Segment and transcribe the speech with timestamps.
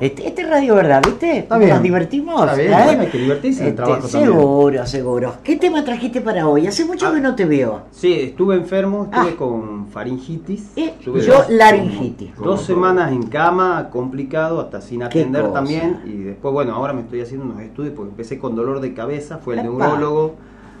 [0.00, 1.38] Este, este es Radio Verdad, ¿viste?
[1.38, 1.70] Está bien.
[1.70, 2.40] Nos divertimos.
[2.42, 2.84] Está bien, ¿eh?
[2.84, 4.32] bueno, hay que divertirse en el Este, trabajo también.
[4.32, 5.34] Seguro, seguro.
[5.42, 6.66] ¿Qué tema trajiste para hoy?
[6.68, 7.14] Hace mucho Ah.
[7.14, 7.82] que no te veo.
[7.90, 9.36] Sí, estuve enfermo, estuve Ah.
[9.36, 10.70] con faringitis.
[10.76, 12.30] Eh, Estuve yo dos- laringitis.
[12.36, 16.00] Dos semanas en cama, complicado, hasta sin atender también.
[16.06, 19.38] Y después, bueno, ahora me estoy haciendo unos estudios porque empecé con dolor de cabeza,
[19.38, 19.68] fue el Epa.
[19.70, 20.34] neurólogo.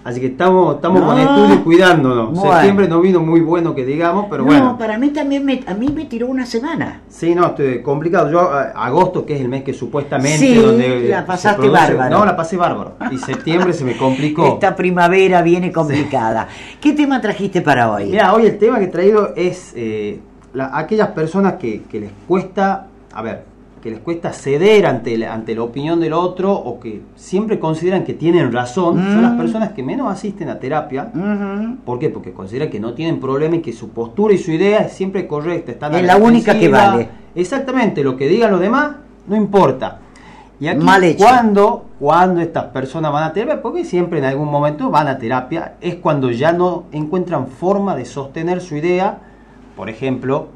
[0.08, 1.22] Así que estamos, estamos con No.
[1.22, 2.30] estudios cuidándonos.
[2.32, 2.52] Bueno.
[2.54, 4.78] Septiembre no vino muy bueno que digamos, pero no, bueno.
[4.78, 7.02] para mí también me, a mí me tiró una semana.
[7.10, 8.30] Sí, no, estoy complicado.
[8.30, 12.18] Yo, agosto, que es el mes que supuestamente Sí, donde la pasaste bárbaro.
[12.20, 12.94] No, la pasé bárbaro.
[13.10, 14.46] Y septiembre se me complicó.
[14.54, 16.48] Esta primavera viene complicada.
[16.80, 18.06] ¿Qué tema trajiste para hoy?
[18.06, 20.20] Mira, hoy el tema que he traído es eh,
[20.54, 23.44] la- aquellas personas que, que les cuesta, a ver,
[23.80, 28.04] que les cuesta ceder ante la, ante la opinión del otro o que siempre consideran
[28.04, 29.38] que tienen razón, son las Mm.
[29.38, 31.10] personas que menos asisten a terapia.
[31.84, 32.10] ¿Por qué?
[32.10, 35.26] Porque consideran que no tienen problema y que su postura y su idea es siempre
[35.26, 35.72] correcta.
[35.72, 37.08] Están Es la única que vale.
[37.34, 38.96] Exactamente, lo que digan los demás
[39.26, 39.98] no importa.
[40.60, 41.24] Y aquí, Mal hecho.
[41.24, 45.74] cuando, cuando estas personas van a terapia, porque siempre en algún momento van a terapia,
[45.80, 49.18] es cuando ya no encuentran forma de sostener su idea.
[49.76, 50.48] Por ejemplo,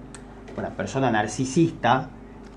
[0.58, 2.08] una persona narcisista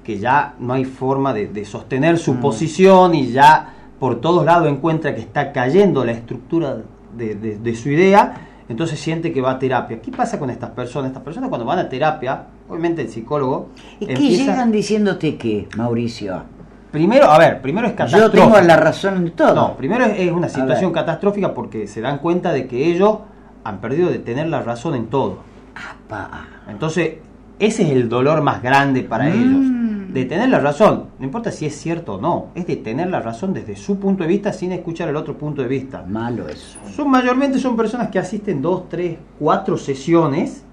[0.05, 2.39] que ya no hay forma de, de sostener su Mm.
[2.41, 6.77] posición y ya por todos lados encuentra que está cayendo la estructura
[7.17, 8.35] de, de- de su idea,
[8.69, 9.99] entonces siente que va a terapia.
[10.01, 11.09] ¿Qué pasa con estas personas?
[11.09, 15.67] Estas personas cuando van a terapia, obviamente el psicólogo ¿Y qué empieza- llegan diciéndote qué,
[15.75, 16.43] Mauricio?
[16.91, 18.43] Primero, a ver, primero es Yo catastrófico.
[18.53, 19.53] tengo la razón en todo.
[19.55, 23.17] No, primero es, es una situación catastrófica porque se dan cuenta de que ellos
[23.63, 25.39] han perdido de tener la razón en todo.
[25.75, 26.47] Apa.
[26.69, 27.15] Entonces,
[27.59, 29.33] ese es el dolor más grande para Mm.
[29.33, 29.71] ellos.
[30.13, 33.19] De tener la razón, no importa si es cierto o no, es de tener la
[33.19, 36.05] razón desde su punto de vista sin escuchar el otro punto de vista.
[36.07, 36.79] Malo eso.
[36.95, 40.63] Son mayormente son personas que asisten dos, tres, cuatro sesiones,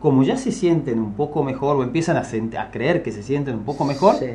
[0.00, 2.22] como ya se sienten un poco mejor o empiezan a,
[2.60, 4.26] a creer que se sienten un poco mejor, Sí,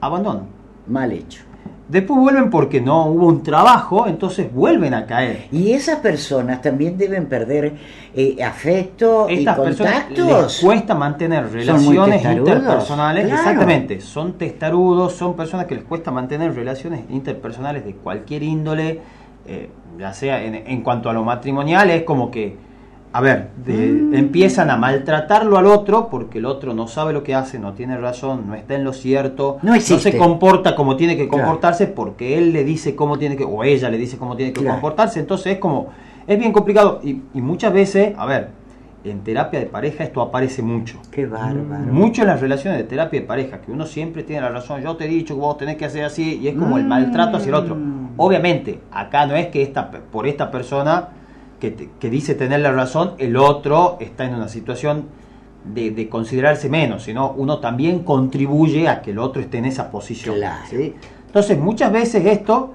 [0.00, 0.44] abandonan.
[0.86, 1.42] mal hecho.
[1.90, 5.48] Después vuelven porque no hubo un trabajo, entonces vuelven a caer.
[5.50, 7.74] Y esas personas también deben perder
[8.14, 10.60] eh, afecto Estas y personas les contactos.
[10.62, 13.24] cuesta mantener relaciones interpersonales.
[13.26, 13.40] claro.
[13.40, 19.00] Exactamente, son testarudos, son personas que les cuesta mantener relaciones interpersonales de cualquier índole,
[19.46, 22.69] eh, ya sea en, en cuanto a lo matrimonial, es como que,
[23.12, 24.14] a ver, de- Mm.
[24.14, 27.96] empiezan a maltratarlo al otro porque el otro no sabe lo que hace, no tiene
[27.96, 31.44] razón, no está en lo cierto, No se comporta como tiene que Claro.
[31.44, 34.60] comportarse porque él le dice cómo tiene que, o ella le dice cómo tiene que
[34.60, 34.76] Claro.
[34.76, 35.88] comportarse, entonces es como,
[36.26, 38.48] es bien complicado y, y muchas veces, a ver,
[39.02, 40.98] en terapia de pareja esto aparece mucho.
[41.10, 41.86] Qué bárbaro.
[41.90, 44.94] Mucho en las relaciones de terapia de pareja, que uno siempre tiene la razón, yo
[44.96, 46.88] te he dicho que vos tenés que hacer así, y es como el Mm.
[46.88, 47.76] maltrato hacia el otro.
[48.18, 51.08] Obviamente, acá no es que esta, por esta persona
[51.60, 55.04] que, te- que dice tener la razón, el otro está en una situación
[55.64, 59.90] de, de considerarse menos, sino uno también contribuye a que el otro esté en esa
[59.90, 60.36] posición.
[60.36, 60.64] Claro.
[60.68, 60.94] ¿sí?
[61.26, 62.72] Entonces, muchas veces esto,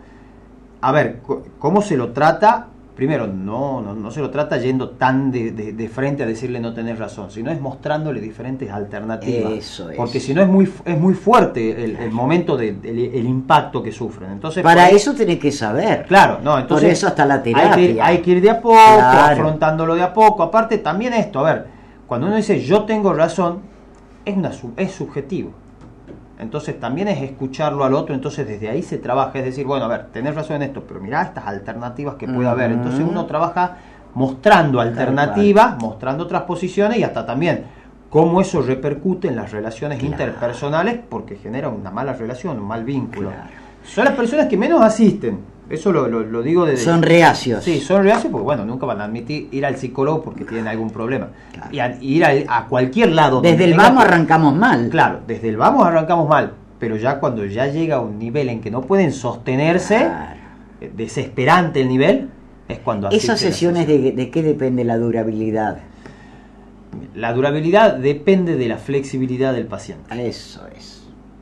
[0.81, 1.19] a ver,
[1.59, 2.67] ¿cómo se lo trata?
[2.95, 6.61] Primero, no, no, no se lo trata yendo tan de, de- de frente a decirle
[6.61, 9.51] no tenés razón, sino es mostrándole diferentes alternativas.
[9.51, 9.97] Eso es.
[9.97, 13.91] Porque si no es muy, es muy fuerte el, el momento del el impacto que
[13.91, 14.31] sufren.
[14.31, 16.05] Entonces, Para eso tenés que saber.
[16.07, 16.85] Claro, no, entonces.
[16.85, 18.05] Por eso hasta la Hay que, ir, terapia.
[18.05, 19.33] hay que ir de a poco, Claro.
[19.33, 20.43] afrontándolo de a poco.
[20.43, 21.65] Aparte, también esto, a ver,
[22.07, 23.59] cuando uno dice yo tengo razón,
[24.23, 25.51] es, una, es subjetivo.
[26.37, 29.87] Entonces también es escucharlo al otro, entonces desde ahí se trabaja, es decir, bueno, a
[29.87, 32.71] ver, tenés razón en esto, pero mirá estas alternativas que puede haber.
[32.71, 33.77] Entonces uno trabaja
[34.15, 37.65] mostrando alternativas, mostrando otras posiciones y hasta también
[38.09, 40.11] cómo eso repercute en las relaciones Claro.
[40.11, 43.29] interpersonales porque genera una mala relación, un mal vínculo.
[43.29, 43.49] Claro.
[43.83, 45.39] Son las personas que menos asisten.
[45.69, 46.83] Eso lo, lo- lo digo desde...
[46.85, 47.63] Son reacios.
[47.63, 50.91] Sí, son reacios porque, bueno, nunca van a admitir ir al psicólogo porque tienen algún
[50.91, 51.29] problema.
[51.53, 51.69] Claro.
[51.71, 53.41] Y a- ir a, a cualquier lado.
[53.41, 54.89] Desde el vamos que- arrancamos mal.
[54.89, 58.61] Claro, desde el vamos arrancamos mal, pero ya cuando ya llega a un nivel en
[58.61, 60.39] que no pueden sostenerse, Claro.
[60.81, 62.29] eh, desesperante el nivel,
[62.67, 65.77] es cuando Esas sesiones, de, ¿de qué depende la durabilidad?
[67.15, 70.27] La durabilidad depende de la flexibilidad del paciente.
[70.27, 70.94] Eso es.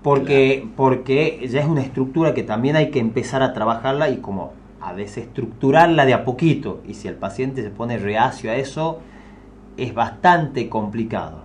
[0.03, 4.51] Porque, porque ya es una estructura que también hay que empezar a trabajarla y como
[4.81, 6.81] a desestructurarla de a poquito.
[6.86, 9.00] Y si el paciente se pone reacio a eso,
[9.78, 11.44] es bastante complicado.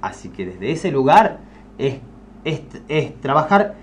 [0.00, 1.38] Así que desde ese lugar
[1.78, 1.96] es,
[2.44, 3.74] es, es trabajar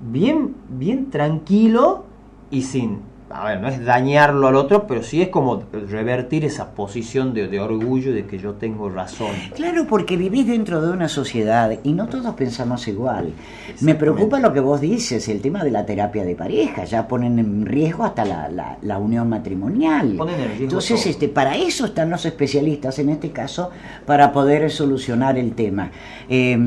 [0.00, 2.04] bien, bien tranquilo
[2.50, 3.00] y sin
[3.30, 7.48] a ver, no es dañarlo al otro, pero sí es como revertir esa posición de,
[7.48, 9.30] de, orgullo de que yo tengo razón.
[9.54, 13.32] Claro, porque vivís dentro de una sociedad y no todos pensamos igual.
[13.80, 17.38] Me preocupa lo que vos dices, el tema de la terapia de pareja, ya ponen
[17.38, 20.14] en riesgo hasta la, la, la unión matrimonial.
[20.16, 21.10] Ponen en riesgo Entonces, todo.
[21.10, 23.70] este, para eso están los especialistas en este caso,
[24.06, 25.90] para poder solucionar el tema.
[26.28, 26.58] Eh,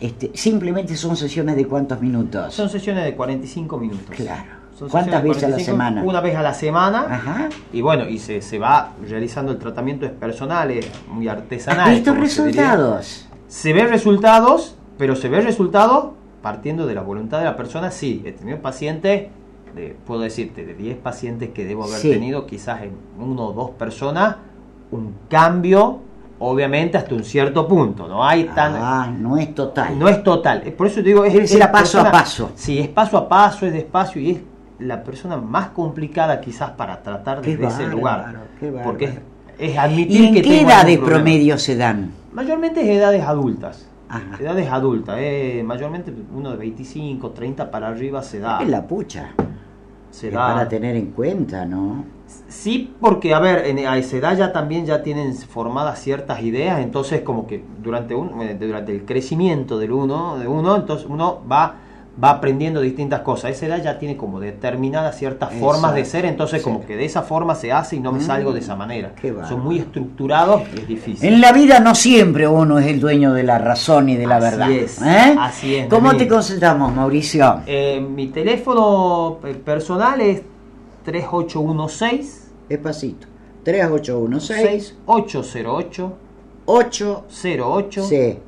[0.00, 2.54] este, simplemente son sesiones de cuántos minutos.
[2.54, 4.14] Son sesiones de 45 minutos.
[4.14, 4.65] Claro.
[4.78, 6.02] Son ¿Cuántas veces a la 45, semana?
[6.02, 7.06] Una vez a la semana.
[7.08, 7.48] Ajá.
[7.72, 11.88] Y bueno, y se, se va realizando el tratamiento es personal, es muy artesanal.
[11.88, 13.26] ¿Has visto como se resultados?
[13.48, 16.10] Se ve resultados, pero se ve resultados
[16.42, 17.90] partiendo de la voluntad de la persona.
[17.90, 19.28] Sí, he tenido pacientes,
[19.74, 22.10] de, puedo decirte, de 10 pacientes que debo haber Sí.
[22.10, 24.36] tenido, quizás en uno o dos personas,
[24.90, 26.00] un cambio,
[26.38, 28.06] obviamente hasta un cierto punto.
[28.08, 28.74] No hay tan...
[28.76, 29.98] Ah, no es total.
[29.98, 30.60] No es total.
[30.76, 32.50] Por eso te digo, es, la paso a paso.
[32.54, 34.38] Sí, es paso a paso, es despacio y es
[34.78, 38.34] la persona más complicada quizás para tratar desde ese lugar.
[38.84, 39.18] Porque es,
[39.58, 41.22] es admitir ¿Y en que qué tengo edad algún de problema.
[41.22, 42.10] promedio se dan?
[42.32, 43.88] Mayormente es edades adultas.
[44.08, 44.36] Ajá.
[44.40, 48.62] Edades adultas, eh, mayormente uno de 25, 30 para arriba se da.
[48.62, 49.30] Es la pucha.
[50.10, 50.46] se da.
[50.46, 52.04] para tener en cuenta, ¿no?
[52.48, 56.80] Sí, porque a ver, en, a esa edad ya también ya tienen formadas ciertas ideas,
[56.80, 61.42] entonces como que durante un, eh, durante el crecimiento del uno, de uno, entonces uno
[61.50, 61.76] va
[62.22, 63.50] va aprendiendo distintas cosas.
[63.50, 66.86] Esa edad ya tiene como determinadas ciertas formas de ser, entonces como sí.
[66.86, 69.12] que de esa forma se hace y no me Mm, salgo de esa manera.
[69.20, 71.28] qué Son muy estructurados y es difícil.
[71.34, 74.36] En la vida no siempre uno es el dueño de la razón y de la
[74.36, 74.70] Así verdad.
[74.70, 75.36] es, ¿eh?
[75.38, 77.60] así es, ¿Cómo te consultamos, Mauricio?
[77.66, 80.42] Eh, mi teléfono eh, personal es
[81.04, 83.26] 3816 Despacito.
[83.64, 86.12] 3816 808
[86.66, 87.24] 8
[87.60, 88.40] 08 C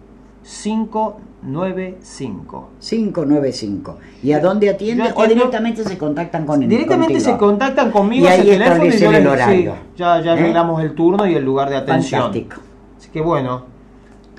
[1.40, 2.70] 595.
[2.80, 3.98] 595.
[4.22, 5.12] ¿Y a dónde atiende?
[5.14, 6.68] O directamente se contactan con él.
[6.68, 7.32] Directamente contigo?
[7.32, 9.74] se contactan conmigo Y ahí teléfono y yo establecen les el sí, horario.
[9.96, 10.38] ya, ya ¿Eh?
[10.38, 12.22] arreglamos el turno y el lugar de atención.
[12.22, 12.60] Fantástico.
[12.98, 13.64] Así que bueno,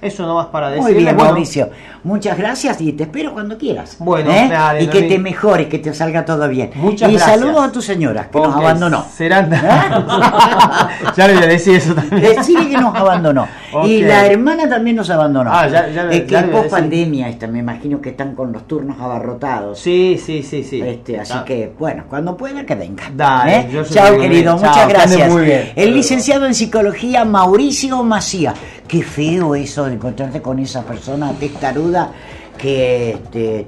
[0.01, 0.83] eso no más para decir.
[0.83, 1.69] Muy bien, Mauricio.
[2.03, 3.97] Muchas gracias y te espero cuando quieras.
[3.99, 4.47] Bueno, ¿eh?
[4.49, 6.71] dale, y que te mejores, que te salga todo bien.
[6.75, 7.39] Muchas y gracias.
[7.39, 9.03] saludos a tu señora, que nos abandonó.
[9.03, 9.51] Serán.
[9.53, 9.59] ¿Eh?
[11.17, 12.21] ya le voy a decir eso también.
[12.21, 13.47] Decirle que nos abandonó.
[13.85, 15.51] Y la hermana también nos abandonó.
[15.53, 18.51] Ah, ya- ya es que ya es post pandemia esta, me imagino que están con
[18.51, 19.79] los turnos abarrotados.
[19.79, 20.81] Sí, sí, sí, sí.
[20.81, 23.03] Este, así Ah, que, bueno, cuando pueda que venga.
[23.15, 23.83] Dale, ¿Eh?
[23.89, 24.57] Chao, querido.
[24.59, 25.31] Chao, muchas gracias.
[25.31, 25.71] muy bien.
[25.75, 28.53] El licenciado en psicología Mauricio Macía.
[28.87, 32.11] Qué feo eso de encontrarte con esa persona testaruda
[32.57, 33.67] que este,